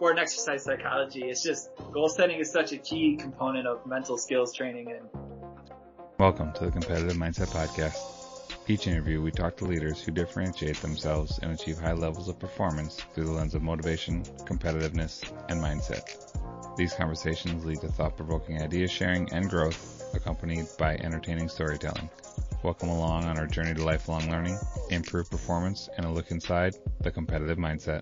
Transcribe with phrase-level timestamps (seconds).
[0.00, 1.24] sport and exercise psychology.
[1.24, 5.06] It's just goal setting is such a key component of mental skills training and
[6.18, 7.98] Welcome to the Competitive Mindset Podcast.
[8.66, 13.02] Each interview, we talk to leaders who differentiate themselves and achieve high levels of performance
[13.12, 16.16] through the lens of motivation, competitiveness, and mindset.
[16.78, 22.08] These conversations lead to thought provoking idea sharing and growth, accompanied by entertaining storytelling.
[22.62, 27.10] Welcome along on our journey to lifelong learning, improved performance, and a look inside the
[27.10, 28.00] competitive mindset.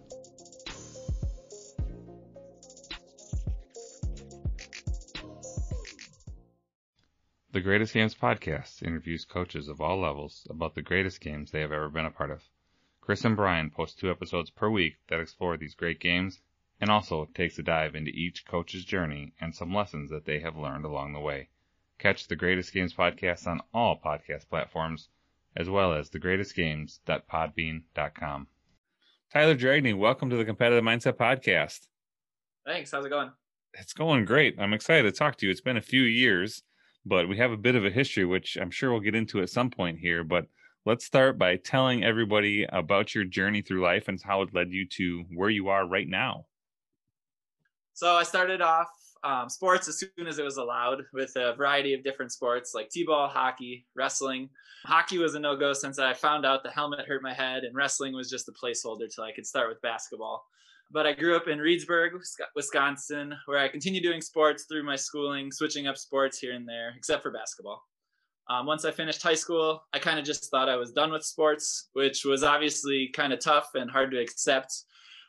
[7.58, 11.72] The Greatest Games podcast interviews coaches of all levels about the greatest games they have
[11.72, 12.44] ever been a part of.
[13.00, 16.40] Chris and Brian post two episodes per week that explore these great games
[16.80, 20.56] and also takes a dive into each coach's journey and some lessons that they have
[20.56, 21.48] learned along the way.
[21.98, 25.08] Catch the Greatest Games podcast on all podcast platforms
[25.56, 28.46] as well as thegreatestgames.podbean.com.
[29.32, 31.88] Tyler Dragney, welcome to the Competitive Mindset podcast.
[32.64, 32.92] Thanks.
[32.92, 33.32] How's it going?
[33.74, 34.54] It's going great.
[34.60, 35.50] I'm excited to talk to you.
[35.50, 36.62] It's been a few years
[37.08, 39.50] but we have a bit of a history, which I'm sure we'll get into at
[39.50, 40.22] some point here.
[40.22, 40.46] But
[40.84, 44.86] let's start by telling everybody about your journey through life and how it led you
[44.88, 46.46] to where you are right now.
[47.94, 48.88] So I started off
[49.24, 52.90] um, sports as soon as it was allowed with a variety of different sports like
[52.90, 54.48] t-ball, hockey, wrestling.
[54.84, 58.14] Hockey was a no-go since I found out the helmet hurt my head, and wrestling
[58.14, 60.46] was just a placeholder till I could start with basketball
[60.90, 62.10] but I grew up in Reedsburg,
[62.54, 66.94] Wisconsin, where I continued doing sports through my schooling, switching up sports here and there,
[66.96, 67.82] except for basketball.
[68.48, 71.24] Um, once I finished high school, I kind of just thought I was done with
[71.24, 74.84] sports, which was obviously kind of tough and hard to accept.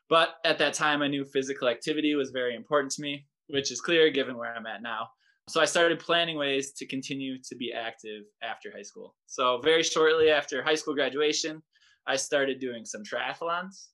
[0.10, 3.82] But at that time, I knew physical activity was very important to me, which is
[3.82, 5.10] clear given where I'm at now.
[5.50, 9.16] So I started planning ways to continue to be active after high school.
[9.26, 11.62] So, very shortly after high school graduation,
[12.08, 13.88] I started doing some triathlons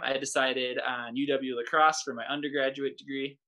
[0.00, 3.38] I decided on UW La Crosse for my undergraduate degree,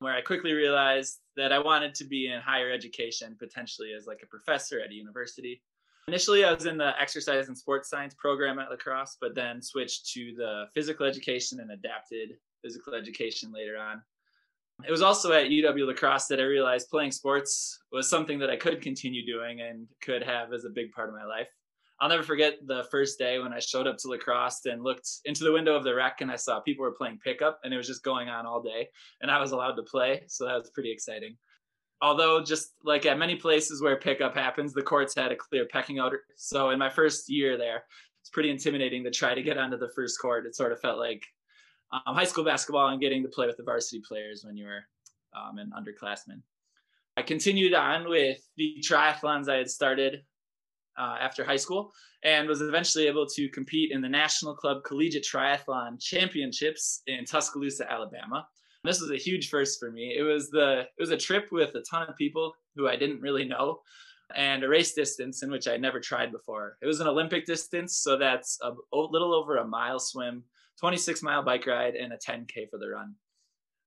[0.00, 4.20] where I quickly realized that I wanted to be in higher education, potentially as like
[4.22, 5.62] a professor at a university.
[6.06, 9.60] Initially, I was in the exercise and sports science program at La Crosse, but then
[9.60, 12.30] switched to the physical education and adapted
[12.62, 14.02] physical education later on.
[14.86, 18.50] It was also at UW La Crosse that I realized playing sports was something that
[18.50, 21.48] I could continue doing and could have as a big part of my life.
[22.00, 25.08] I'll never forget the first day when I showed up to La Crosse and looked
[25.24, 27.76] into the window of the rec and I saw people were playing pickup and it
[27.76, 28.88] was just going on all day
[29.20, 30.22] and I was allowed to play.
[30.28, 31.36] So that was pretty exciting.
[32.00, 35.98] Although, just like at many places where pickup happens, the courts had a clear pecking
[35.98, 36.20] order.
[36.36, 37.82] So in my first year there,
[38.20, 40.46] it's pretty intimidating to try to get onto the first court.
[40.46, 41.24] It sort of felt like
[41.90, 44.84] um, high school basketball and getting to play with the varsity players when you were
[45.36, 46.42] um, an underclassman.
[47.16, 50.22] I continued on with the triathlons I had started
[50.98, 51.92] uh, after high school
[52.24, 57.90] and was eventually able to compete in the National Club Collegiate Triathlon Championships in Tuscaloosa,
[57.90, 58.46] Alabama.
[58.84, 60.16] This was a huge first for me.
[60.16, 63.20] It was the it was a trip with a ton of people who I didn't
[63.20, 63.80] really know
[64.34, 66.76] and a race distance in which I never tried before.
[66.82, 70.44] It was an Olympic distance, so that's a, a little over a mile swim,
[70.80, 73.14] 26 mile bike ride, and a 10K for the run.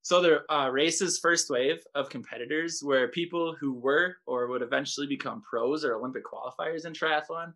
[0.03, 5.05] So the uh, race's first wave of competitors were people who were or would eventually
[5.05, 7.53] become pros or Olympic qualifiers in triathlon.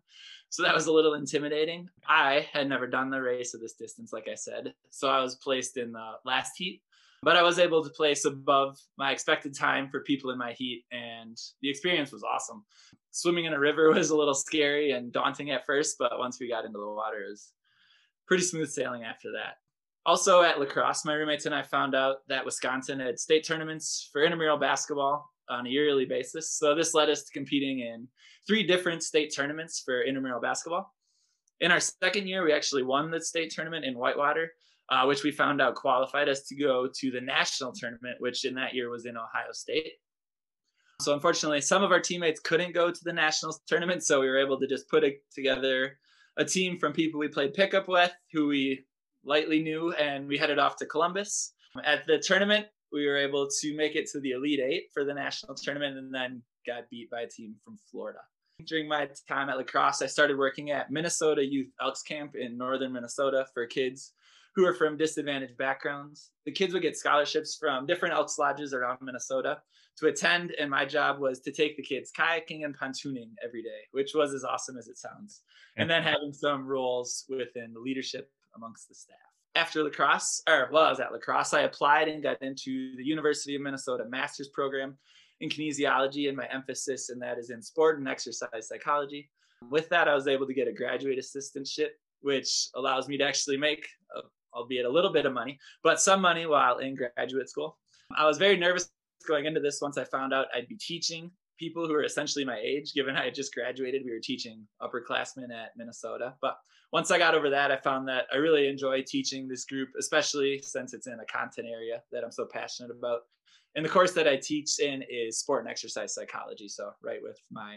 [0.50, 1.88] So that was a little intimidating.
[2.08, 4.74] I had never done the race of this distance, like I said.
[4.90, 6.82] So I was placed in the last heat,
[7.22, 10.84] but I was able to place above my expected time for people in my heat,
[10.92, 12.64] and the experience was awesome.
[13.10, 16.48] Swimming in a river was a little scary and daunting at first, but once we
[16.48, 17.52] got into the water, it was
[18.28, 19.56] pretty smooth sailing after that.
[20.06, 24.08] Also at La Crosse, my roommates and I found out that Wisconsin had state tournaments
[24.12, 26.52] for intramural basketball on a yearly basis.
[26.56, 28.06] So this led us to competing in
[28.46, 30.94] three different state tournaments for intramural basketball.
[31.60, 34.52] In our second year, we actually won the state tournament in Whitewater,
[34.90, 38.54] uh, which we found out qualified us to go to the national tournament, which in
[38.54, 39.94] that year was in Ohio State.
[41.02, 44.38] So unfortunately, some of our teammates couldn't go to the national tournament, so we were
[44.38, 45.98] able to just put a, together
[46.36, 48.85] a team from people we played pickup with, who we
[49.26, 51.52] lightly new, and we headed off to Columbus.
[51.84, 55.12] At the tournament, we were able to make it to the Elite Eight for the
[55.12, 58.20] national tournament and then got beat by a team from Florida.
[58.64, 62.56] During my time at La Crosse, I started working at Minnesota Youth Elks Camp in
[62.56, 64.12] northern Minnesota for kids
[64.54, 66.30] who are from disadvantaged backgrounds.
[66.46, 69.58] The kids would get scholarships from different Elks lodges around Minnesota
[69.98, 73.80] to attend, and my job was to take the kids kayaking and pontooning every day,
[73.92, 75.42] which was as awesome as it sounds.
[75.76, 79.16] And then having some roles within the leadership amongst the staff.
[79.54, 82.94] After La Crosse, or while I was at La Crosse, I applied and got into
[82.96, 84.96] the University of Minnesota master's program
[85.40, 89.30] in kinesiology, and my emphasis in that is in sport and exercise psychology.
[89.70, 93.56] With that, I was able to get a graduate assistantship, which allows me to actually
[93.56, 94.20] make a,
[94.54, 97.78] albeit a little bit of money, but some money while in graduate school.
[98.16, 98.90] I was very nervous
[99.26, 102.58] going into this once I found out I'd be teaching people who are essentially my
[102.58, 104.02] age, given I had just graduated.
[104.04, 106.34] We were teaching upperclassmen at Minnesota.
[106.40, 106.58] But
[106.92, 110.60] once I got over that, I found that I really enjoy teaching this group, especially
[110.62, 113.20] since it's in a content area that I'm so passionate about.
[113.74, 116.68] And the course that I teach in is sport and exercise psychology.
[116.68, 117.76] So, right with my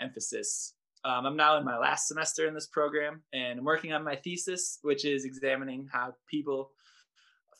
[0.00, 0.74] emphasis.
[1.04, 4.14] Um, I'm now in my last semester in this program and I'm working on my
[4.14, 6.70] thesis, which is examining how people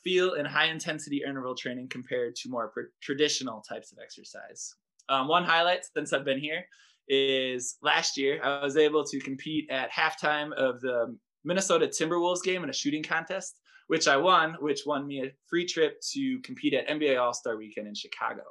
[0.04, 4.74] feel in high intensity interval training compared to more traditional types of exercise.
[5.08, 6.64] Um, one highlight since I've been here
[7.08, 12.62] is last year I was able to compete at halftime of the Minnesota Timberwolves game
[12.62, 13.58] in a shooting contest,
[13.88, 17.56] which I won, which won me a free trip to compete at NBA All Star
[17.56, 18.42] Weekend in Chicago.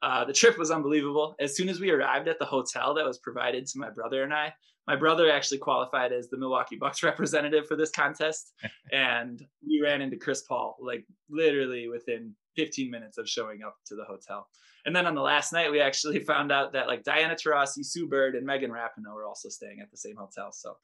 [0.00, 1.34] Uh, the trip was unbelievable.
[1.40, 4.32] As soon as we arrived at the hotel that was provided to my brother and
[4.32, 4.52] I,
[4.86, 8.52] my brother actually qualified as the Milwaukee Bucks representative for this contest,
[8.92, 13.94] and we ran into Chris Paul like literally within 15 minutes of showing up to
[13.94, 14.48] the hotel.
[14.88, 18.08] And then on the last night, we actually found out that like Diana Taurasi, Sue
[18.08, 20.50] Bird, and Megan Rapinoe were also staying at the same hotel.
[20.50, 20.78] So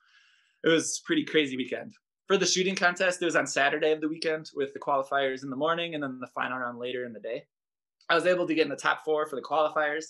[0.62, 1.94] it was pretty crazy weekend.
[2.26, 5.48] For the shooting contest, it was on Saturday of the weekend with the qualifiers in
[5.48, 7.44] the morning and then the final round later in the day.
[8.10, 10.04] I was able to get in the top four for the qualifiers,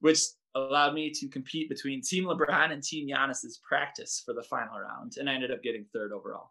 [0.00, 0.20] which
[0.54, 5.14] allowed me to compete between Team LeBron and Team Giannis's practice for the final round,
[5.16, 6.50] and I ended up getting third overall.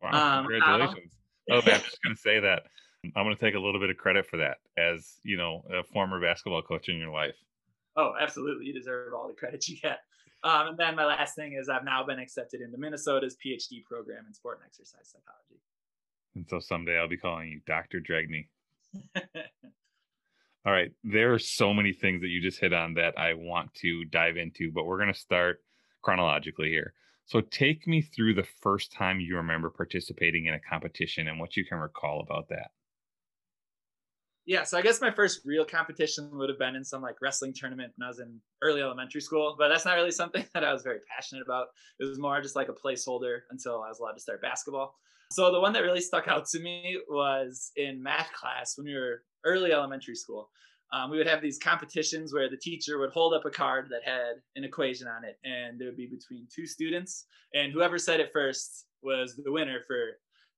[0.00, 0.38] Wow!
[0.38, 1.12] Um, congratulations!
[1.50, 2.62] Um, oh, I'm just going to say that
[3.16, 5.82] I'm going to take a little bit of credit for that as you know a
[5.82, 7.34] former basketball coach in your life.
[7.96, 8.66] Oh, absolutely!
[8.66, 9.98] You deserve all the credit you get.
[10.44, 14.24] Um, and then my last thing is I've now been accepted into Minnesota's PhD program
[14.26, 15.60] in sport and exercise psychology.
[16.36, 18.00] And so someday I'll be calling you Dr.
[18.00, 18.46] Dregney.
[20.64, 20.92] All right.
[21.02, 24.36] There are so many things that you just hit on that I want to dive
[24.36, 25.60] into, but we're going to start
[26.02, 26.92] chronologically here.
[27.26, 31.56] So take me through the first time you remember participating in a competition and what
[31.56, 32.70] you can recall about that.
[34.48, 37.52] Yeah, so I guess my first real competition would have been in some like wrestling
[37.52, 40.72] tournament when I was in early elementary school, but that's not really something that I
[40.72, 41.66] was very passionate about.
[42.00, 44.94] It was more just like a placeholder until I was allowed to start basketball.
[45.32, 48.94] So the one that really stuck out to me was in math class when we
[48.94, 50.48] were early elementary school.
[50.94, 54.10] Um, we would have these competitions where the teacher would hold up a card that
[54.10, 58.18] had an equation on it, and it would be between two students, and whoever said
[58.18, 60.12] it first was the winner for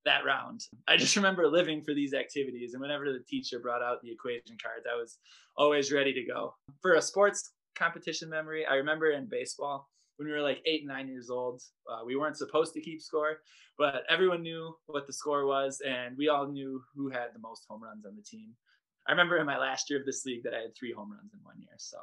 [0.04, 0.62] that round.
[0.88, 4.56] I just remember living for these activities, and whenever the teacher brought out the equation
[4.62, 5.18] cards, I was
[5.56, 6.54] always ready to go.
[6.80, 11.08] For a sports competition memory, I remember in baseball when we were like eight, nine
[11.08, 13.38] years old, uh, we weren't supposed to keep score,
[13.78, 17.64] but everyone knew what the score was, and we all knew who had the most
[17.68, 18.54] home runs on the team.
[19.08, 21.32] I remember in my last year of this league that I had three home runs
[21.32, 21.72] in one year.
[21.78, 21.96] So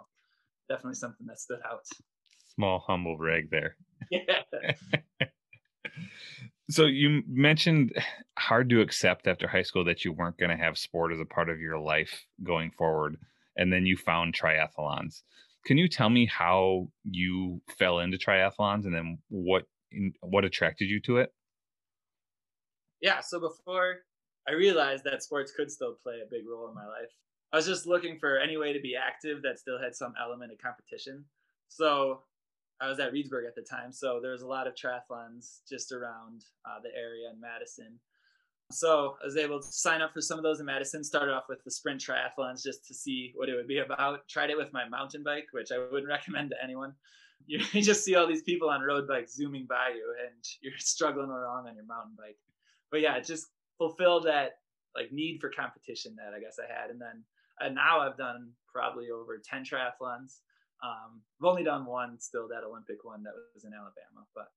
[0.67, 1.85] definitely something that stood out.
[2.55, 3.75] Small humble brag there.
[4.09, 4.44] Yeah.
[6.69, 7.94] so you mentioned
[8.38, 11.25] hard to accept after high school that you weren't going to have sport as a
[11.25, 13.18] part of your life going forward,
[13.56, 15.24] and then you found triathlons.
[15.66, 19.64] Can you tell me how you fell into triathlons and then what
[20.22, 21.34] what attracted you to it?
[23.02, 23.98] Yeah, so before
[24.48, 27.12] I realized that sports could still play a big role in my life.
[27.52, 30.52] I was just looking for any way to be active that still had some element
[30.52, 31.25] of competition.
[31.68, 32.22] So
[32.79, 35.91] I was at Reedsburg at the time, so there was a lot of triathlons just
[35.91, 37.99] around uh, the area in Madison.
[38.71, 41.04] So I was able to sign up for some of those in Madison.
[41.04, 44.28] Started off with the sprint triathlons just to see what it would be about.
[44.28, 46.94] Tried it with my mountain bike, which I wouldn't recommend to anyone.
[47.45, 51.30] You, just see all these people on road bikes zooming by you, and you're struggling
[51.30, 52.37] along on your mountain bike.
[52.92, 53.47] But yeah, it just
[53.78, 54.59] fulfilled that
[54.95, 56.90] like need for competition that I guess I had.
[56.90, 57.23] And then
[57.59, 60.40] and now I've done probably over 10 triathlons.
[60.84, 64.48] Um, I've only done one still, that Olympic one that was in Alabama, but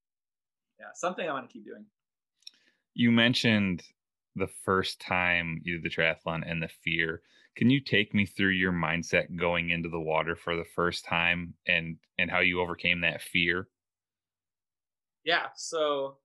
[0.78, 1.84] yeah, something I want to keep doing.
[2.94, 3.82] You mentioned
[4.36, 7.22] the first time you did the triathlon and the fear.
[7.56, 11.54] Can you take me through your mindset going into the water for the first time
[11.66, 13.68] and and how you overcame that fear?
[15.24, 16.18] Yeah, so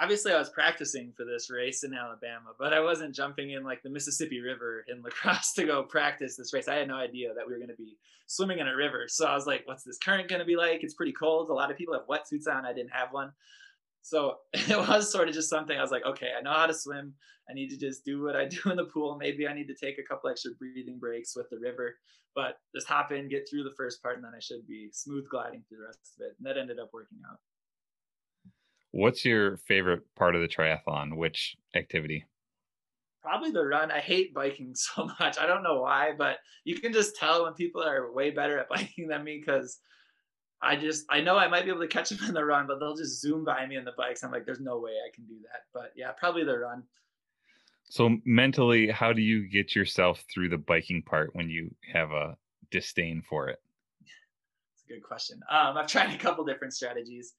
[0.00, 3.82] obviously I was practicing for this race in Alabama, but I wasn't jumping in like
[3.82, 6.68] the Mississippi River in La Crosse to go practice this race.
[6.68, 7.96] I had no idea that we were going to be
[8.26, 9.04] swimming in a river.
[9.08, 10.82] So I was like, what's this current going to be like?
[10.82, 11.50] It's pretty cold.
[11.50, 12.64] A lot of people have wetsuits on.
[12.64, 13.32] I didn't have one.
[14.02, 16.74] So it was sort of just something I was like, okay, I know how to
[16.74, 17.14] swim.
[17.50, 19.16] I need to just do what I do in the pool.
[19.18, 21.96] Maybe I need to take a couple extra breathing breaks with the river,
[22.34, 25.24] but just hop in, get through the first part, and then I should be smooth
[25.30, 26.36] gliding through the rest of it.
[26.38, 27.38] And that ended up working out.
[28.92, 31.16] What's your favorite part of the triathlon?
[31.16, 32.24] Which activity?
[33.22, 33.90] Probably the run.
[33.90, 35.38] I hate biking so much.
[35.38, 38.68] I don't know why, but you can just tell when people are way better at
[38.70, 39.78] biking than me because
[40.60, 42.78] I just I know I might be able to catch them in the run, but
[42.78, 44.22] they'll just zoom by me in the bikes.
[44.22, 45.62] I'm like, there's no way I can do that.
[45.72, 46.84] But yeah, probably the run.
[47.84, 52.36] So mentally, how do you get yourself through the biking part when you have a
[52.70, 53.60] disdain for it?
[54.74, 55.40] It's a good question.
[55.50, 57.34] Um, I've tried a couple different strategies,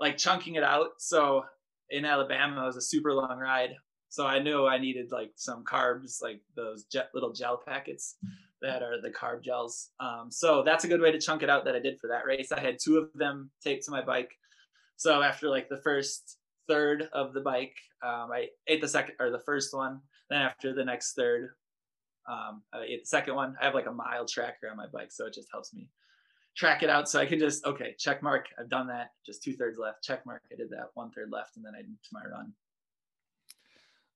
[0.00, 0.88] like chunking it out.
[0.98, 1.44] So
[1.90, 3.76] in Alabama, it was a super long ride.
[4.08, 8.16] So I knew I needed like some carbs, like those jet, little gel packets
[8.62, 9.90] that are the carb gels.
[10.00, 12.24] Um, so that's a good way to chunk it out that I did for that
[12.26, 12.52] race.
[12.52, 14.30] I had two of them taped to my bike.
[14.96, 16.38] So after like the first
[16.68, 20.00] third of the bike, um, I ate the second or the first one.
[20.30, 21.50] Then after the next third,
[22.28, 23.54] um, I ate the second one.
[23.60, 25.90] I have like a mile tracker on my bike, so it just helps me
[26.56, 27.08] track it out.
[27.08, 28.46] So I can just okay, check mark.
[28.58, 29.10] I've done that.
[29.24, 30.02] Just two thirds left.
[30.02, 30.42] Check mark.
[30.52, 30.88] I did that.
[30.94, 32.52] One third left, and then I did to my run.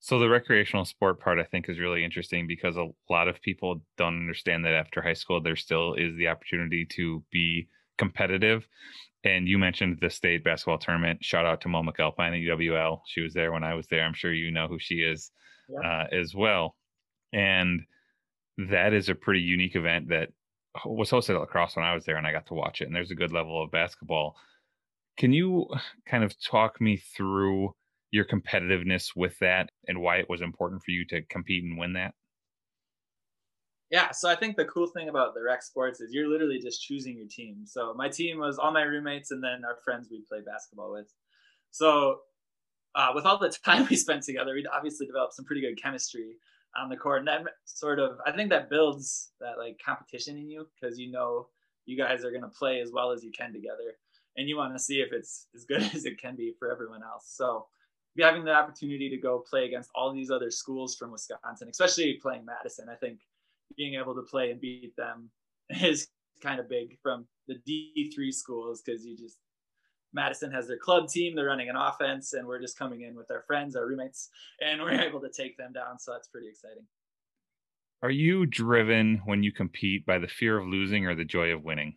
[0.02, 3.82] So the recreational sport part I think is really interesting because a lot of people
[3.98, 7.68] don't understand that after high school there still is the opportunity to be
[7.98, 8.66] competitive.
[9.24, 11.22] And you mentioned the state basketball tournament.
[11.22, 13.00] Shout out to Mo McAlpine at UWL.
[13.06, 14.02] She was there when I was there.
[14.02, 15.30] I'm sure you know who she is
[15.68, 15.80] yeah.
[15.86, 16.76] uh, as well.
[17.34, 17.82] And
[18.56, 20.30] that is a pretty unique event that
[20.84, 22.86] was hosted at La Crosse when I was there and I got to watch it.
[22.86, 24.36] And there's a good level of basketball.
[25.16, 25.66] Can you
[26.06, 27.74] kind of talk me through
[28.10, 31.92] your competitiveness with that and why it was important for you to compete and win
[31.94, 32.14] that?
[33.90, 36.80] Yeah, so I think the cool thing about the rec sports is you're literally just
[36.80, 37.62] choosing your team.
[37.66, 41.12] So my team was all my roommates and then our friends we play basketball with.
[41.72, 42.20] So
[42.94, 46.36] uh, with all the time we spent together, we'd obviously developed some pretty good chemistry
[46.76, 50.48] on the court, and that sort of I think that builds that like competition in
[50.48, 51.48] you because you know
[51.86, 53.96] you guys are going to play as well as you can together,
[54.36, 57.02] and you want to see if it's as good as it can be for everyone
[57.02, 57.32] else.
[57.34, 57.66] So
[58.16, 62.14] be having the opportunity to go play against all these other schools from Wisconsin, especially
[62.14, 63.20] playing Madison, I think
[63.76, 65.30] being able to play and beat them
[65.70, 66.08] is
[66.42, 69.38] kind of big from the D3 schools because you just
[70.12, 73.30] Madison has their club team, they're running an offense, and we're just coming in with
[73.30, 75.98] our friends, our roommates, and we're able to take them down.
[75.98, 76.84] So that's pretty exciting.
[78.02, 81.64] Are you driven when you compete by the fear of losing or the joy of
[81.64, 81.96] winning?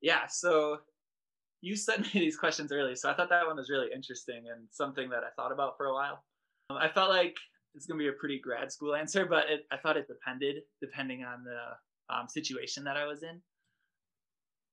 [0.00, 0.78] Yeah, so
[1.60, 4.68] you sent me these questions earlier, so I thought that one was really interesting and
[4.70, 6.22] something that I thought about for a while.
[6.70, 7.36] Um, I felt like
[7.74, 10.62] it's going to be a pretty grad school answer, but it, I thought it depended
[10.80, 13.40] depending on the um, situation that I was in.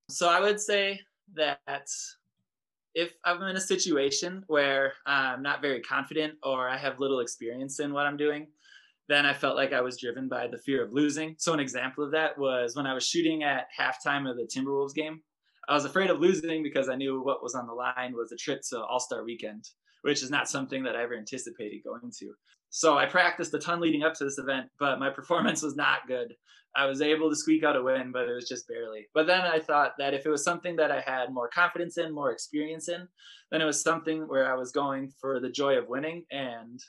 [0.10, 1.00] So I would say
[1.36, 1.88] that
[2.93, 7.79] if I'm in a situation where I'm not very confident or I have little experience
[7.79, 8.48] in what I'm doing,
[9.08, 11.36] then I felt like I was driven by the fear of losing.
[11.38, 14.93] So an example of that was when I was shooting at halftime of the Timberwolves
[14.93, 15.22] game
[15.72, 18.36] I was afraid of losing because I knew what was on the line was a
[18.36, 19.63] trip to All Star Weekend,
[20.01, 22.34] which is not something that I ever anticipated going to.
[22.72, 26.08] So I practiced a ton leading up to this event, but my performance was not
[26.08, 26.34] good.
[26.74, 29.08] I was able to squeak out a win, but it was just barely.
[29.13, 32.16] But then I thought that if it was something that I had more confidence in,
[32.16, 33.10] more experience in,
[33.51, 36.80] then it was something where I was going for the joy of winning and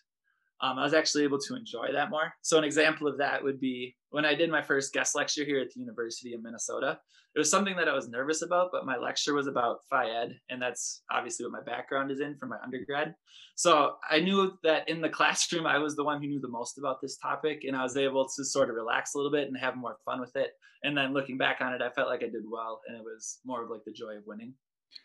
[0.62, 2.32] um, I was actually able to enjoy that more.
[2.42, 5.60] So an example of that would be when I did my first guest lecture here
[5.60, 6.98] at the University of Minnesota.
[7.34, 10.08] It was something that I was nervous about, but my lecture was about Phi
[10.50, 13.14] and that's obviously what my background is in from my undergrad.
[13.56, 16.78] So I knew that in the classroom, I was the one who knew the most
[16.78, 19.56] about this topic, and I was able to sort of relax a little bit and
[19.56, 20.50] have more fun with it.
[20.84, 23.38] And then looking back on it, I felt like I did well, and it was
[23.44, 24.54] more of like the joy of winning.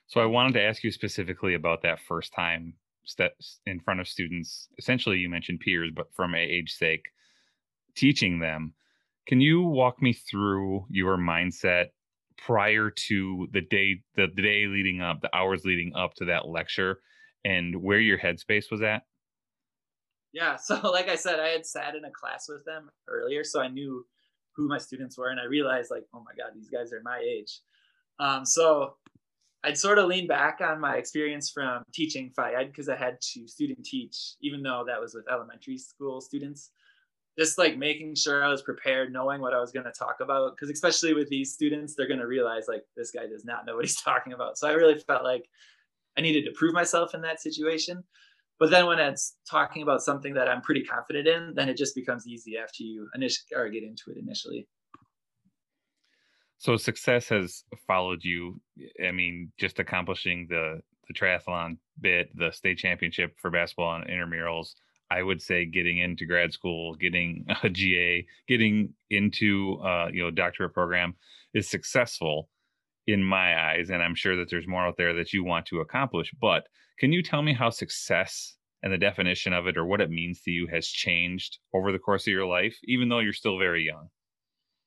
[0.07, 2.73] So I wanted to ask you specifically about that first time
[3.07, 7.05] steps in front of students essentially you mentioned peers but from a age sake
[7.97, 8.73] teaching them.
[9.27, 11.87] Can you walk me through your mindset
[12.37, 16.47] prior to the day the, the day leading up the hours leading up to that
[16.47, 16.99] lecture
[17.43, 19.01] and where your headspace was at?
[20.31, 23.61] Yeah so like i said i had sat in a class with them earlier so
[23.61, 24.05] i knew
[24.55, 27.19] who my students were and i realized like oh my god these guys are my
[27.19, 27.61] age.
[28.19, 28.97] Um, so
[29.67, 33.19] I'd sort of lean back on my experience from teaching Phy Ed because I had
[33.33, 36.71] to student teach, even though that was with elementary school students.
[37.37, 40.55] Just like making sure I was prepared, knowing what I was going to talk about.
[40.55, 43.75] Because especially with these students, they're going to realize like this guy does not know
[43.75, 44.57] what he's talking about.
[44.57, 45.49] So I really felt like
[46.17, 48.05] I needed to prove myself in that situation.
[48.59, 51.93] But then when it's talking about something that I'm pretty confident in, then it just
[51.93, 54.65] becomes easy after you initially or get into it initially.
[56.59, 58.59] So success has followed you.
[59.05, 64.73] I mean, just accomplishing the the triathlon bit, the state championship for basketball and intramurals.
[65.09, 70.31] I would say getting into grad school, getting a GA, getting into uh, you know
[70.31, 71.15] doctorate program
[71.53, 72.49] is successful
[73.05, 75.79] in my eyes, and I'm sure that there's more out there that you want to
[75.79, 76.31] accomplish.
[76.41, 76.67] But
[76.99, 80.41] can you tell me how success and the definition of it, or what it means
[80.41, 83.83] to you, has changed over the course of your life, even though you're still very
[83.85, 84.09] young?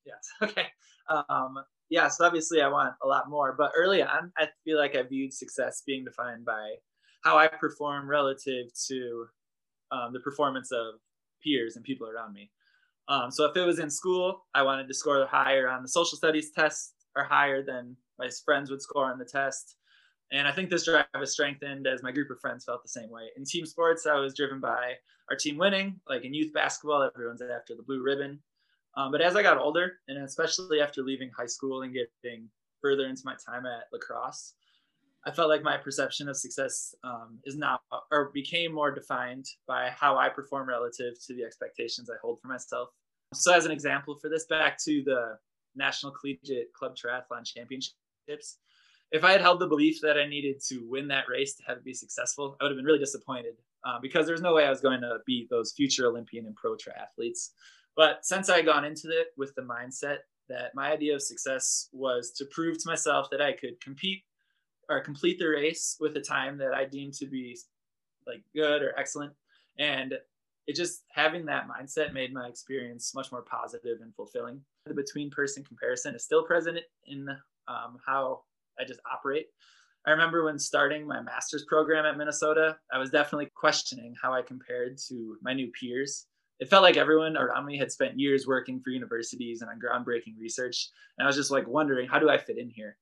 [0.05, 0.29] Yes.
[0.43, 0.67] Okay.
[1.11, 1.57] Um,
[1.89, 5.03] yeah, so obviously I want a lot more, but early on, I feel like I
[5.03, 6.75] viewed success being defined by
[7.25, 9.27] how I perform relative to
[9.91, 10.95] um, the performance of
[11.43, 12.51] peers and people around me.
[13.09, 16.17] Um, so if it was in school, I wanted to score higher on the social
[16.17, 19.77] studies test or higher than my friends would score on the test.
[20.33, 23.11] And I think this drive was strengthened as my group of friends felt the same
[23.11, 23.31] way.
[23.37, 24.93] In team sports, I was driven by
[25.29, 25.99] our team winning.
[26.09, 28.39] Like in youth basketball, everyone's after the blue ribbon.
[28.97, 32.49] Um, but as I got older, and especially after leaving high school and getting
[32.81, 34.55] further into my time at La Crosse,
[35.27, 37.81] I felt like my perception of success um, is now
[38.11, 42.49] or became more defined by how I perform relative to the expectations I hold for
[42.49, 42.89] myself.
[43.35, 45.39] So, as an example for this, back to the
[45.77, 48.59] National Collegiate Club Triathlon Championships,
[49.13, 51.79] if I had held the belief that I needed to win that race to have
[51.79, 53.55] it be successful, I would have been really disappointed
[53.85, 56.77] uh, because there's no way I was going to beat those future Olympian and pro
[56.77, 57.51] triathletes.
[57.97, 60.19] But since I had gone into it with the mindset
[60.49, 64.23] that my idea of success was to prove to myself that I could compete
[64.89, 67.57] or complete the race with a time that I deemed to be
[68.27, 69.33] like good or excellent,
[69.79, 70.15] and
[70.67, 74.61] it just having that mindset made my experience much more positive and fulfilling.
[74.87, 77.29] The between person comparison is still present in
[77.69, 78.43] um, how
[78.79, 79.47] I just operate.
[80.07, 84.43] I remember when starting my master's program at Minnesota, I was definitely questioning how I
[84.43, 86.27] compared to my new peers.
[86.61, 90.39] It felt like everyone around me had spent years working for universities and on groundbreaking
[90.39, 90.91] research.
[91.19, 92.97] And I was just like wondering, how do I fit in here?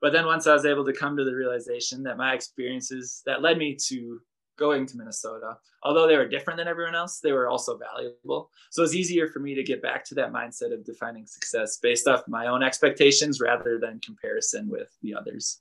[0.00, 3.42] But then once I was able to come to the realization that my experiences that
[3.42, 4.20] led me to
[4.56, 8.50] going to Minnesota, although they were different than everyone else, they were also valuable.
[8.70, 12.08] So it's easier for me to get back to that mindset of defining success based
[12.08, 15.60] off my own expectations rather than comparison with the others.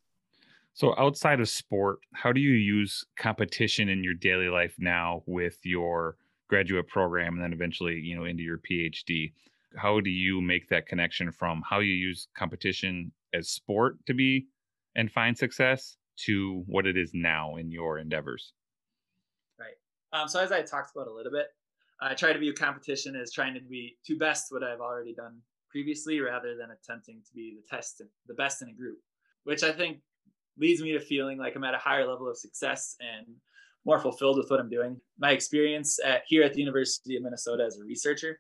[0.74, 5.58] So outside of sport, how do you use competition in your daily life now with
[5.64, 6.18] your
[6.50, 9.34] graduate program and then eventually, you know, into your PhD?
[9.76, 14.48] How do you make that connection from how you use competition as sport to be
[14.96, 18.54] and find success to what it is now in your endeavors?
[19.60, 19.76] Right.
[20.12, 21.48] Um, so as I talked about a little bit,
[22.02, 25.40] I try to view competition as trying to be to best what I've already done
[25.70, 29.00] previously, rather than attempting to be the test the best in a group,
[29.44, 30.00] which I think
[30.58, 33.36] leads me to feeling like I'm at a higher level of success and
[33.86, 35.00] more fulfilled with what I'm doing.
[35.20, 38.40] My experience at here at the University of Minnesota as a researcher,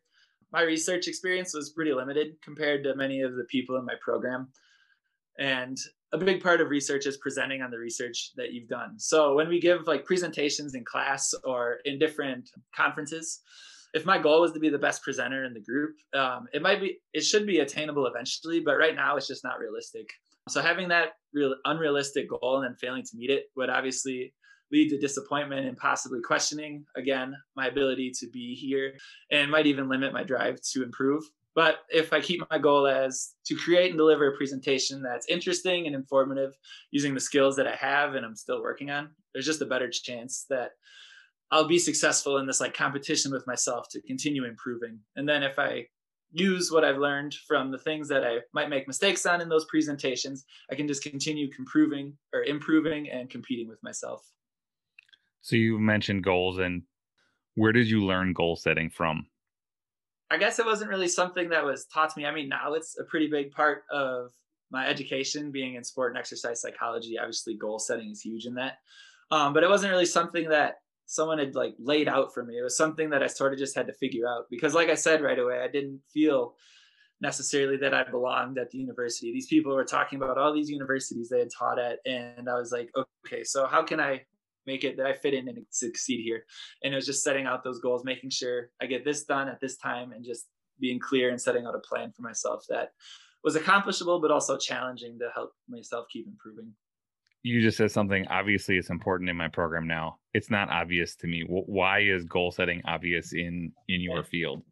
[0.51, 4.49] my research experience was pretty limited compared to many of the people in my program.
[5.39, 5.77] And
[6.13, 8.99] a big part of research is presenting on the research that you've done.
[8.99, 13.41] So when we give like presentations in class or in different conferences,
[13.95, 16.79] if my goal was to be the best presenter in the group, um, it might
[16.79, 20.07] be, it should be attainable eventually, but right now it's just not realistic.
[20.49, 24.33] So having that real unrealistic goal and then failing to meet it would obviously
[24.73, 28.95] lead to disappointment and possibly questioning again my ability to be here
[29.31, 31.23] and might even limit my drive to improve.
[31.55, 35.85] But if I keep my goal as to create and deliver a presentation that's interesting
[35.85, 36.57] and informative
[36.89, 39.87] using the skills that I have and I'm still working on, there's just a better
[39.87, 40.71] chance that
[41.51, 44.97] I'll be successful in this like competition with myself to continue improving.
[45.15, 45.85] And then if I
[46.31, 49.65] use what I've learned from the things that I might make mistakes on in those
[49.65, 54.32] presentations, I can just continue improving or improving and competing with myself.
[55.43, 56.83] So you mentioned goals and
[57.55, 59.27] where did you learn goal setting from?
[60.31, 62.25] I guess it wasn't really something that was taught to me.
[62.25, 64.31] I mean, now it's a pretty big part of
[64.71, 67.19] my education, being in sport and exercise psychology.
[67.19, 68.77] Obviously, goal setting is huge in that.
[69.29, 70.75] Um, but it wasn't really something that
[71.05, 72.57] someone had like laid out for me.
[72.57, 74.95] It was something that I sort of just had to figure out because, like I
[74.95, 76.55] said right away, I didn't feel
[77.21, 79.31] necessarily that I belonged at the university.
[79.31, 82.71] These people were talking about all these universities they had taught at, and I was
[82.71, 82.89] like,
[83.25, 84.21] okay, so how can I
[84.65, 86.45] make it that I fit in and succeed here.
[86.83, 89.59] And it was just setting out those goals, making sure I get this done at
[89.59, 90.47] this time and just
[90.79, 92.91] being clear and setting out a plan for myself that
[93.43, 96.73] was accomplishable, but also challenging to help myself keep improving.
[97.43, 100.17] You just said something obviously it's important in my program now.
[100.33, 101.43] It's not obvious to me.
[101.47, 104.29] Why is goal setting obvious in in your okay.
[104.29, 104.63] field?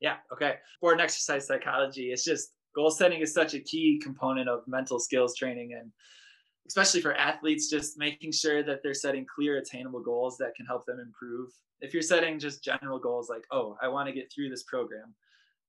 [0.00, 0.56] Yeah, okay.
[0.80, 5.00] For an exercise psychology, it's just goal setting is such a key component of mental
[5.00, 5.90] skills training and
[6.68, 10.84] especially for athletes, just making sure that they're setting clear, attainable goals that can help
[10.84, 11.50] them improve.
[11.80, 15.14] If you're setting just general goals like, oh, I want to get through this program,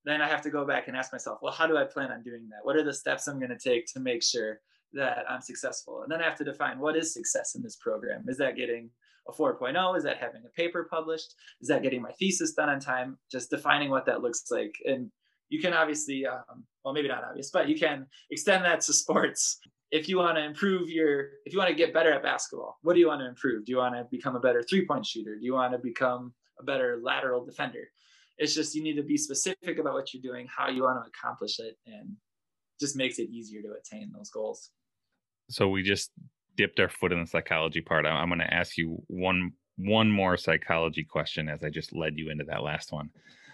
[0.03, 2.21] then I have to go back and ask myself, well, how do I plan on
[2.21, 2.59] doing that?
[2.63, 4.59] What are the steps I'm going to take to make sure
[4.93, 6.03] that I'm successful?
[6.03, 8.25] And then I have to define what is success in this program.
[8.27, 8.89] Is that getting
[9.27, 9.97] a 4.0?
[9.97, 11.33] Is that having a paper published?
[11.61, 13.17] Is that getting my thesis done on time?
[13.31, 14.75] Just defining what that looks like.
[14.85, 15.11] And
[15.47, 19.59] you can obviously, um, well, maybe not obvious, but you can extend that to sports
[19.91, 22.93] if you want to improve your if you want to get better at basketball what
[22.93, 25.35] do you want to improve do you want to become a better three point shooter
[25.35, 27.87] do you want to become a better lateral defender
[28.37, 31.09] it's just you need to be specific about what you're doing how you want to
[31.09, 32.15] accomplish it and
[32.79, 34.71] just makes it easier to attain those goals.
[35.49, 36.11] So we just
[36.55, 38.05] dipped our foot in the psychology part.
[38.05, 42.29] I'm going to ask you one one more psychology question as I just led you
[42.29, 43.09] into that last one.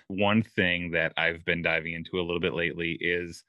[0.08, 3.44] One thing that I've been diving into a little bit lately is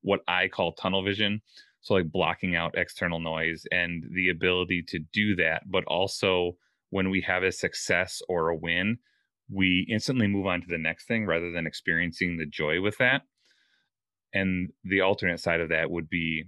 [0.00, 1.42] what I call tunnel vision.
[1.82, 6.56] So, like blocking out external noise and the ability to do that, but also
[6.90, 8.98] when we have a success or a win,
[9.50, 13.22] we instantly move on to the next thing rather than experiencing the joy with that.
[14.32, 16.44] And the alternate side of that would be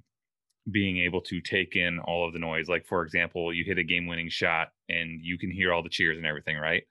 [0.71, 2.69] being able to take in all of the noise.
[2.69, 5.91] Like, for example, you hit a game winning shot and you can hear all the
[5.91, 6.85] cheers and everything, right?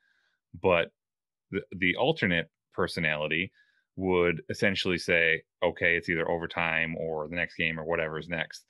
[0.62, 0.92] But
[1.50, 3.52] the, the alternate personality
[3.96, 8.66] would essentially say, okay, it's either overtime or the next game or whatever is next.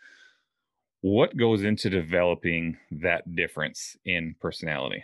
[1.02, 5.04] What goes into developing that difference in personality?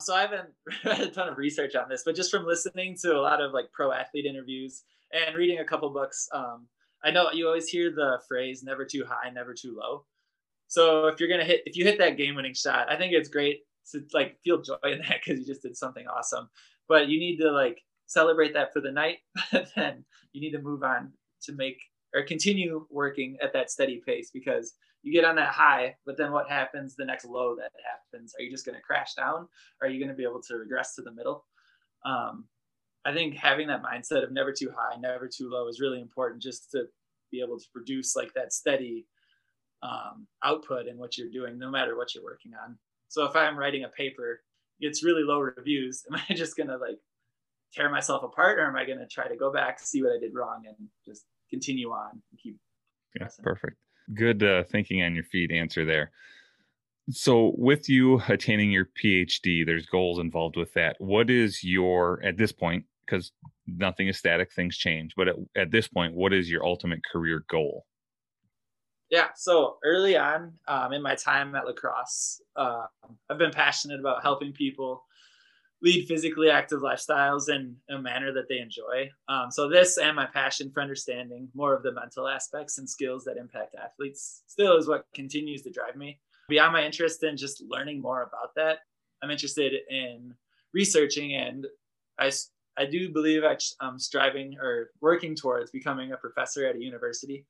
[0.00, 0.48] So I haven't
[0.84, 3.52] read a ton of research on this, but just from listening to a lot of
[3.52, 4.82] like pro athlete interviews
[5.12, 6.66] and reading a couple books, um,
[7.04, 10.04] I know you always hear the phrase "never too high, never too low."
[10.68, 13.60] So if you're gonna hit, if you hit that game-winning shot, I think it's great
[13.90, 16.48] to like feel joy in that because you just did something awesome.
[16.88, 19.18] But you need to like celebrate that for the night.
[19.52, 21.78] But then you need to move on to make
[22.14, 26.30] or continue working at that steady pace because you get on that high, but then
[26.30, 28.34] what happens the next low that happens?
[28.38, 29.48] Are you just going to crash down?
[29.80, 31.44] Or are you going to be able to regress to the middle?
[32.04, 32.44] Um,
[33.04, 36.42] I think having that mindset of never too high, never too low is really important
[36.42, 36.84] just to
[37.32, 39.06] be able to produce like that steady
[39.82, 42.78] um, output in what you're doing, no matter what you're working on.
[43.08, 44.42] So if I'm writing a paper,
[44.78, 46.04] it's really low reviews.
[46.12, 46.98] Am I just gonna like
[47.72, 50.34] tear myself apart, or am I gonna try to go back, see what I did
[50.34, 52.56] wrong, and just continue on and keep?
[53.18, 53.76] Yeah, perfect.
[54.14, 56.10] Good uh, thinking on your feet answer there.
[57.10, 60.96] So, with you attaining your PhD, there's goals involved with that.
[60.98, 63.32] What is your, at this point, because
[63.66, 65.14] nothing is static, things change.
[65.16, 67.86] But at, at this point, what is your ultimate career goal?
[69.10, 72.86] Yeah, so early on um, in my time at La Crosse, uh,
[73.28, 75.04] I've been passionate about helping people
[75.82, 79.10] lead physically active lifestyles in a manner that they enjoy.
[79.28, 83.24] Um, so this and my passion for understanding more of the mental aspects and skills
[83.24, 86.20] that impact athletes still is what continues to drive me.
[86.48, 88.78] Beyond my interest in just learning more about that,
[89.22, 90.34] I'm interested in
[90.72, 91.66] researching and
[92.18, 92.30] I
[92.76, 93.42] I do believe
[93.80, 97.44] I'm striving or working towards becoming a professor at a university.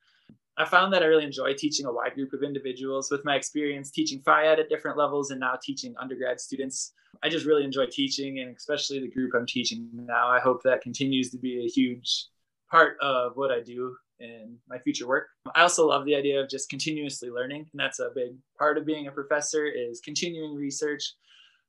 [0.59, 3.91] I found that I really enjoy teaching a wide group of individuals with my experience
[3.91, 6.93] teaching Phy Ed at different levels and now teaching undergrad students.
[7.23, 10.29] I just really enjoy teaching and especially the group I'm teaching now.
[10.29, 12.27] I hope that continues to be a huge
[12.71, 15.29] part of what I do in my future work.
[15.55, 18.87] I also love the idea of just continuously learning, and that's a big part of
[18.87, 21.15] being a professor is continuing research,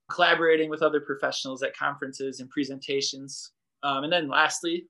[0.09, 3.51] collaborating with other professionals at conferences and presentations.
[3.81, 4.87] Um, and then lastly,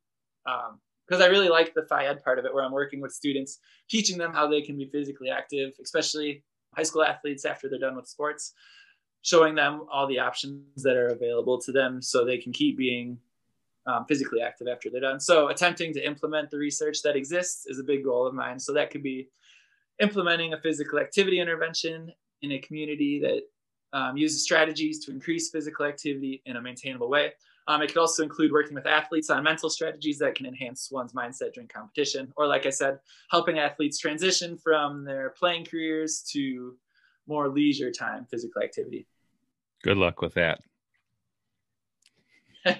[1.08, 3.60] because I really like the Phy Ed part of it, where I'm working with students,
[3.90, 6.44] teaching them how they can be physically active, especially
[6.76, 8.54] high school athletes after they're done with sports,
[9.22, 13.18] showing them all the options that are available to them so they can keep being
[13.86, 15.20] um, physically active after they're done.
[15.20, 18.60] So, attempting to implement the research that exists is a big goal of mine.
[18.60, 19.28] So, that could be
[20.02, 22.12] implementing a physical activity intervention
[22.42, 23.42] in a community that
[23.98, 27.34] um, uses strategies to increase physical activity in a maintainable way.
[27.68, 31.14] Um, it could also include working with athletes on mental strategies that can enhance one's
[31.14, 33.00] mindset during competition, or like I said,
[33.32, 36.76] helping athletes transition from their playing careers to
[37.28, 39.08] more leisure time physical activity.
[39.84, 40.60] Good luck with that.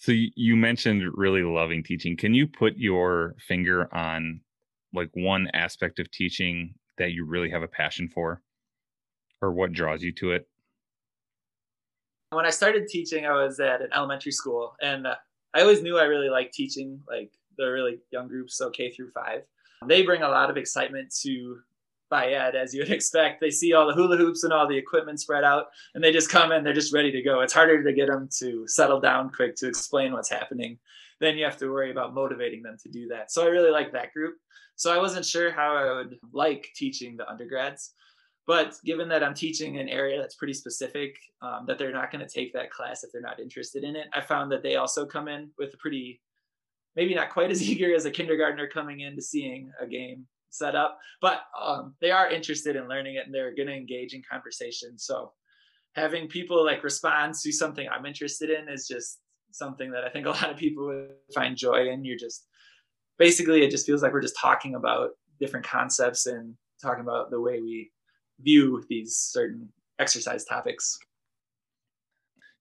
[0.00, 2.16] so you mentioned really loving teaching.
[2.16, 4.40] Can you put your finger on
[4.94, 8.42] like one aspect of teaching that you really have a passion for?
[9.40, 10.48] or what draws you to it?
[12.30, 15.14] When I started teaching, I was at an elementary school, and uh,
[15.54, 19.10] I always knew I really liked teaching like the really young groups, so K through
[19.12, 19.42] five.
[19.86, 21.58] They bring a lot of excitement to
[22.10, 23.40] Phy Ed, as you would expect.
[23.40, 26.28] They see all the hula hoops and all the equipment spread out, and they just
[26.28, 27.40] come in, they're just ready to go.
[27.40, 30.78] It's harder to get them to settle down quick to explain what's happening.
[31.20, 33.32] Then you have to worry about motivating them to do that.
[33.32, 34.34] So I really like that group.
[34.76, 37.94] So I wasn't sure how I would like teaching the undergrads.
[38.48, 42.26] But given that I'm teaching an area that's pretty specific, um, that they're not going
[42.26, 45.04] to take that class if they're not interested in it, I found that they also
[45.04, 46.22] come in with a pretty,
[46.96, 50.74] maybe not quite as eager as a kindergartner coming in to seeing a game set
[50.74, 54.22] up, but um, they are interested in learning it and they're going to engage in
[54.28, 54.98] conversation.
[54.98, 55.30] So
[55.94, 59.18] having people like respond to something I'm interested in is just
[59.50, 62.02] something that I think a lot of people would find joy in.
[62.02, 62.46] You're just
[63.18, 67.42] basically, it just feels like we're just talking about different concepts and talking about the
[67.42, 67.90] way we
[68.40, 70.98] view these certain exercise topics.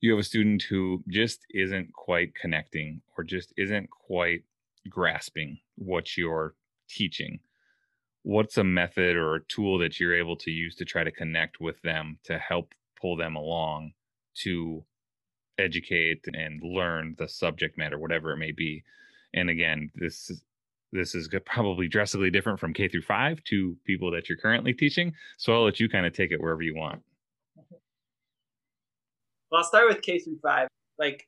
[0.02, 4.44] You have a student who just isn't quite connecting or just isn't quite
[4.90, 6.56] grasping what you're
[6.90, 7.40] teaching
[8.28, 11.62] what's a method or a tool that you're able to use to try to connect
[11.62, 13.90] with them to help pull them along
[14.34, 14.84] to
[15.58, 18.84] educate and learn the subject matter whatever it may be
[19.34, 20.42] and again this is
[20.92, 25.14] this is probably drastically different from K through five to people that you're currently teaching.
[25.38, 27.02] So I'll let you kind of take it wherever you want.
[29.52, 30.68] Well, I'll start with K through five.
[30.98, 31.28] Like,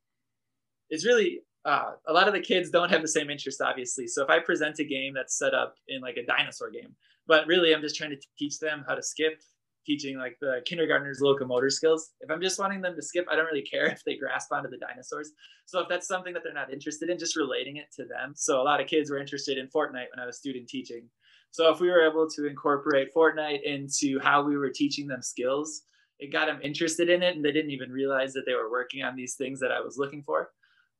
[0.89, 4.07] it's really uh, a lot of the kids don't have the same interest, obviously.
[4.07, 6.95] So if I present a game that's set up in like a dinosaur game,
[7.27, 9.41] but really I'm just trying to teach them how to skip,
[9.89, 12.11] teaching like the kindergartners locomotor skills.
[12.21, 14.69] If I'm just wanting them to skip, I don't really care if they grasp onto
[14.69, 15.31] the dinosaurs.
[15.65, 18.33] So if that's something that they're not interested in, just relating it to them.
[18.35, 21.09] So a lot of kids were interested in Fortnite when I was student teaching.
[21.51, 25.81] So if we were able to incorporate Fortnite into how we were teaching them skills,
[26.19, 29.03] it got them interested in it and they didn't even realize that they were working
[29.03, 30.49] on these things that I was looking for.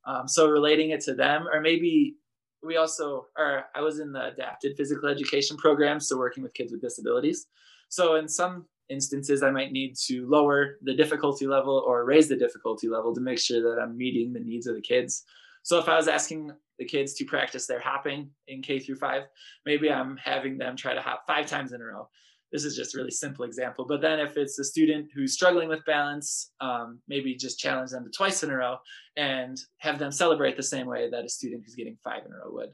[0.06, 2.16] Um, so relating it to them, or maybe
[2.62, 6.72] we also, or I was in the adapted physical education program, so working with kids
[6.72, 7.46] with disabilities.
[7.88, 12.36] So in some instances, I might need to lower the difficulty level or raise the
[12.36, 15.24] difficulty level to make sure that I'm meeting the needs of the kids.
[15.62, 19.24] So if I was asking the kids to practice their hopping in K through five,
[19.66, 22.08] maybe I'm having them try to hop five times in a row.
[22.52, 23.84] This is just a really simple example.
[23.86, 28.04] But then if it's a student who's struggling with balance, um, maybe just challenge them
[28.04, 28.78] to twice in a row
[29.16, 32.36] and have them celebrate the same way that a student who's getting five in a
[32.36, 32.70] row would.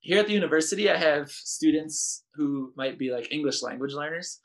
[0.00, 4.40] Here at the university, I have students who might be like English language learners.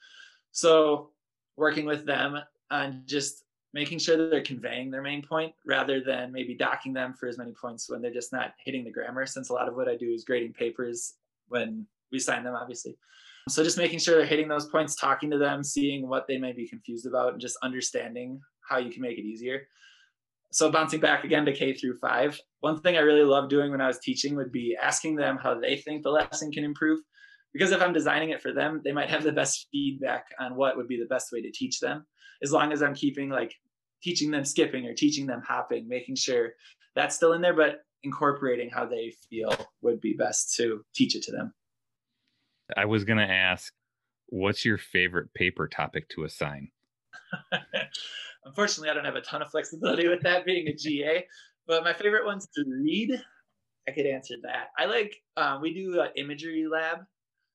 [0.54, 1.10] So
[1.58, 2.38] working with them
[2.72, 7.14] on just making sure that they're conveying their main point rather than maybe docking them
[7.20, 9.76] for as many points when they're just not hitting the grammar since a lot of
[9.76, 11.16] what i do is grading papers
[11.48, 12.96] when we sign them obviously.
[13.50, 16.54] So just making sure they're hitting those points talking to them seeing what they may
[16.54, 18.40] be confused about and just understanding
[18.70, 19.68] how you can make it easier.
[20.52, 23.82] So bouncing back again to k through five one thing i really love doing when
[23.82, 27.00] i was teaching would be asking them how they think the lesson can improve
[27.54, 30.76] because if i'm designing it for them they might have the best feedback on what
[30.76, 32.06] would be the best way to teach them
[32.42, 33.54] as long as i'm keeping like
[34.04, 36.52] teaching them skipping or teaching them hopping, making sure
[36.96, 41.24] that's still in there, but incorporating how they feel would be best to teach it
[41.24, 41.54] to them.
[42.76, 43.74] I was going to ask,
[44.28, 46.70] what's your favorite paper topic to assign?
[48.46, 51.26] Unfortunately, I don't have a ton of flexibility with that being a GA,
[51.66, 53.22] but my favorite ones to read,
[53.88, 54.68] I could answer that.
[54.78, 57.00] I like, um, we do an imagery lab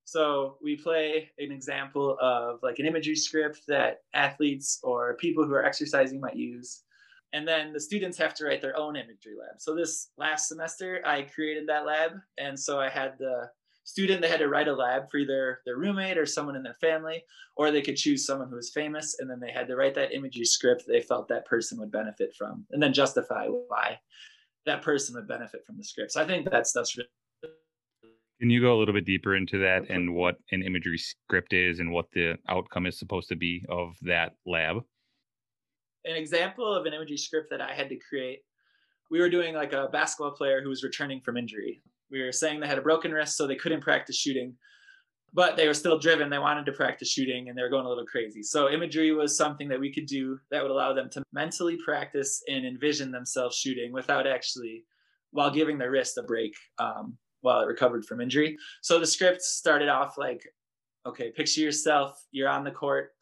[0.09, 5.53] so we play an example of like an imagery script that athletes or people who
[5.53, 6.85] are exercising might use.
[7.35, 9.61] And then the students have to write their own imagery lab.
[9.61, 12.13] So this last semester, I created that lab.
[12.39, 13.51] And so I had the
[13.85, 16.79] student, they had to write a lab for either their roommate or someone in their
[16.81, 17.23] family,
[17.59, 19.17] or they could choose someone who was famous.
[19.19, 22.35] And then they had to write that imagery script they felt that person would benefit
[22.35, 23.99] from, and then justify why
[24.65, 26.13] that person would benefit from the script.
[26.13, 27.11] So I think that stuff's really
[28.41, 31.81] can you go a little bit deeper into that and what an imagery script is
[31.81, 34.77] and what the outcome is supposed to be of that lab?
[36.05, 38.41] An example of an imagery script that I had to create,
[39.11, 41.83] we were doing like a basketball player who was returning from injury.
[42.11, 44.55] We were saying they had a broken wrist, so they couldn't practice shooting,
[45.35, 46.31] but they were still driven.
[46.31, 48.43] They wanted to practice shooting and they were going a little crazy.
[48.43, 52.43] So, imagery was something that we could do that would allow them to mentally practice
[52.49, 54.85] and envision themselves shooting without actually,
[55.33, 56.55] while giving their wrist a break.
[56.79, 58.57] Um, while it recovered from injury.
[58.83, 60.47] So the script started off like,
[61.07, 63.13] okay, picture yourself, you're on the court,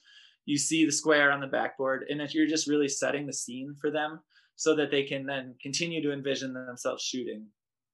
[0.45, 3.91] you see the square on the backboard, and you're just really setting the scene for
[3.91, 4.21] them
[4.55, 7.47] so that they can then continue to envision themselves shooting.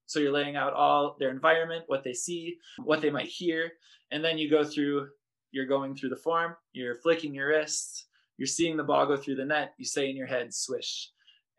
[0.05, 3.71] So you're laying out all their environment, what they see, what they might hear,
[4.11, 5.09] and then you go through,
[5.51, 8.05] you're going through the form, you're flicking your wrists,
[8.37, 11.09] you're seeing the ball go through the net, you say in your head, swish.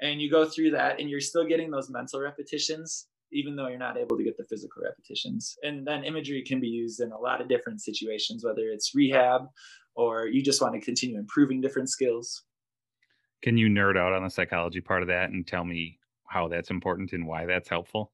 [0.00, 3.78] And you go through that, and you're still getting those mental repetitions even though you're
[3.78, 5.56] not able to get the physical repetitions.
[5.62, 9.42] And then imagery can be used in a lot of different situations, whether it's rehab
[9.94, 12.44] or you just want to continue improving different skills.
[13.42, 16.70] Can you nerd out on the psychology part of that and tell me how that's
[16.70, 18.12] important and why that's helpful?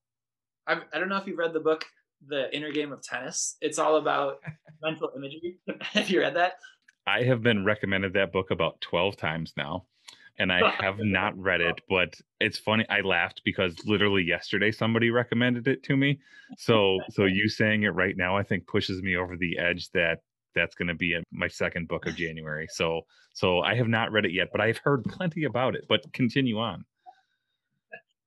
[0.67, 1.85] I've, I do not know if you've read the book,
[2.27, 3.57] The Inner Game of Tennis.
[3.61, 4.39] It's all about
[4.83, 5.59] mental imagery.
[5.81, 6.55] have you read that?
[7.07, 9.87] I have been recommended that book about 12 times now
[10.41, 12.87] and I have not read it, but it's funny.
[12.89, 16.19] I laughed because literally yesterday somebody recommended it to me.
[16.57, 20.21] So, so you saying it right now, I think pushes me over the edge that
[20.55, 22.67] that's going to be my second book of January.
[22.71, 23.03] So,
[23.35, 25.85] so I have not read it yet, but I've heard plenty about it.
[25.89, 26.87] But continue on.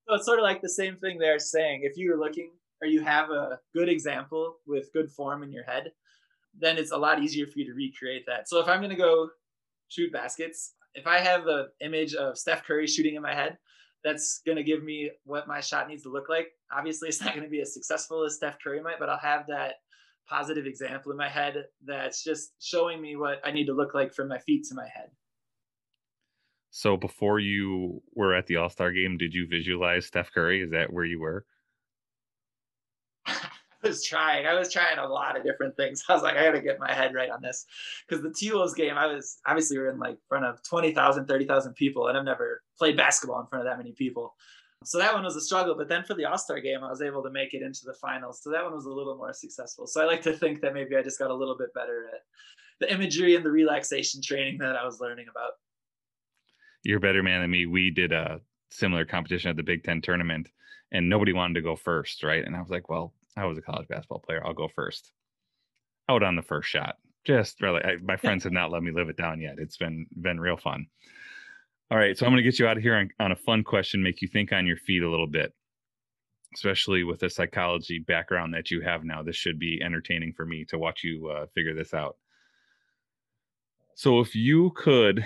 [0.07, 1.81] So it's sort of like the same thing they're saying.
[1.83, 5.91] If you're looking or you have a good example with good form in your head,
[6.59, 8.47] then it's a lot easier for you to recreate that.
[8.47, 9.29] So if I'm going to go
[9.87, 13.57] shoot baskets, if I have an image of Steph Curry shooting in my head,
[14.03, 16.47] that's going to give me what my shot needs to look like.
[16.71, 19.47] Obviously, it's not going to be as successful as Steph Curry might, but I'll have
[19.47, 19.75] that
[20.27, 24.13] positive example in my head that's just showing me what I need to look like
[24.13, 25.09] from my feet to my head.
[26.69, 30.63] So before you were at the All Star game, did you visualize Steph Curry?
[30.63, 31.45] Is that where you were?
[33.83, 34.45] Was trying.
[34.45, 36.03] I was trying a lot of different things.
[36.09, 37.65] I was like, I got to get my head right on this.
[38.07, 41.25] Because the T Wolves game, I was obviously we are in like front of 20,000,
[41.25, 44.35] 30,000 people, and I've never played basketball in front of that many people.
[44.85, 45.75] So that one was a struggle.
[45.75, 47.93] But then for the All Star game, I was able to make it into the
[47.93, 48.41] finals.
[48.41, 49.87] So that one was a little more successful.
[49.87, 52.21] So I like to think that maybe I just got a little bit better at
[52.79, 55.51] the imagery and the relaxation training that I was learning about.
[56.83, 57.65] You're a better man than me.
[57.65, 58.41] We did a
[58.71, 60.49] similar competition at the Big Ten tournament,
[60.91, 62.43] and nobody wanted to go first, right?
[62.43, 64.45] And I was like, well, I was a college basketball player.
[64.45, 65.11] I'll go first.
[66.09, 66.95] Out on the first shot.
[67.23, 69.55] Just really, I, my friends have not let me live it down yet.
[69.57, 70.87] It's been been real fun.
[71.89, 73.63] All right, so I'm going to get you out of here on, on a fun
[73.63, 75.53] question, make you think on your feet a little bit,
[76.55, 79.21] especially with the psychology background that you have now.
[79.21, 82.17] This should be entertaining for me to watch you uh, figure this out.
[83.95, 85.25] So, if you could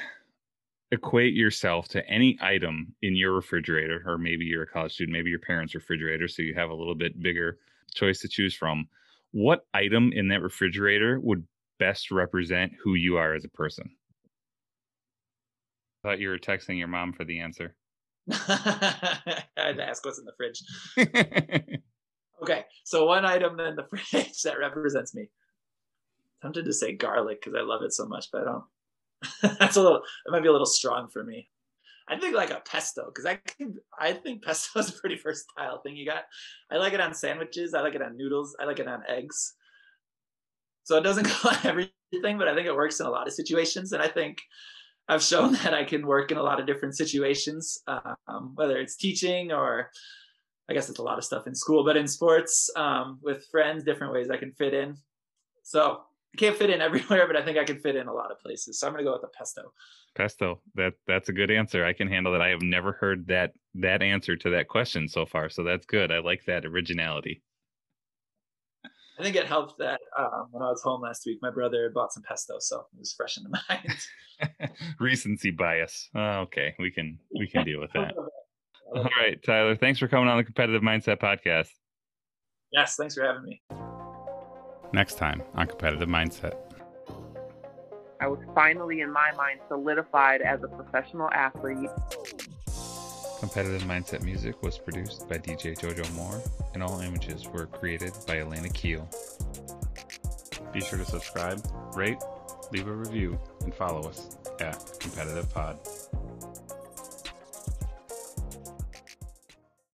[0.92, 5.30] equate yourself to any item in your refrigerator, or maybe you're a college student, maybe
[5.30, 7.60] your parents' refrigerator, so you have a little bit bigger
[7.94, 8.88] choice to choose from.
[9.32, 11.46] What item in that refrigerator would
[11.80, 13.90] best represent who you are as a person?
[16.04, 17.76] I thought you were texting your mom for the answer.
[18.32, 20.62] I had to ask what's in the fridge.
[22.44, 25.30] okay, so one item in the fridge that represents me.
[26.44, 29.58] I'm tempted to say garlic because I love it so much, but I don't.
[29.60, 30.02] That's a little.
[30.26, 31.50] It might be a little strong for me.
[32.10, 35.80] I think like a pesto because I can, I think pesto is a pretty versatile
[35.84, 35.96] thing.
[35.96, 36.24] You got.
[36.72, 37.74] I like it on sandwiches.
[37.74, 38.56] I like it on noodles.
[38.60, 39.54] I like it on eggs.
[40.84, 43.34] So it doesn't go on everything, but I think it works in a lot of
[43.34, 43.92] situations.
[43.92, 44.38] And I think
[45.10, 48.96] I've shown that I can work in a lot of different situations, um, whether it's
[48.96, 49.90] teaching or
[50.70, 53.84] I guess it's a lot of stuff in school, but in sports um, with friends,
[53.84, 54.98] different ways I can fit in.
[55.64, 56.02] So
[56.38, 58.80] can't fit in everywhere, but I think I can fit in a lot of places.
[58.80, 59.74] So I'm going to go with the pesto.
[60.16, 60.62] Pesto.
[60.76, 61.86] That that's a good answer.
[61.86, 62.42] I can handle that.
[62.42, 65.50] I have never heard that that answer to that question so far.
[65.50, 66.12] So that's good.
[66.12, 67.44] I like that originality.
[69.20, 72.14] I think it helped that um, when I was home last week, my brother bought
[72.14, 74.72] some pesto, so it was fresh in the mind.
[75.00, 76.10] Recency bias.
[76.14, 78.14] Oh, okay, we can we can deal with that.
[78.16, 79.76] All right, Tyler.
[79.76, 81.70] Thanks for coming on the Competitive Mindset Podcast.
[82.72, 83.62] Yes, thanks for having me.
[84.94, 86.56] Next time on Competitive Mindset.
[88.20, 91.90] I was finally, in my mind, solidified as a professional athlete.
[93.40, 96.42] Competitive Mindset music was produced by DJ Jojo Moore,
[96.74, 99.08] and all images were created by Elena Keel.
[100.74, 101.62] Be sure to subscribe,
[101.96, 102.18] rate,
[102.72, 105.78] leave a review, and follow us at Competitive Pod.